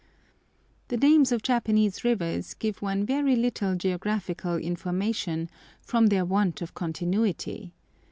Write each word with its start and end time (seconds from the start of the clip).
The 0.87 0.97
names 0.97 1.31
of 1.31 1.43
Japanese 1.43 2.03
rivers 2.03 2.55
give 2.55 2.81
one 2.81 3.05
very 3.05 3.35
little 3.35 3.75
geographical 3.75 4.55
information 4.55 5.47
from 5.79 6.07
their 6.07 6.25
want 6.25 6.59
of 6.63 6.73
continuity. 6.73 7.75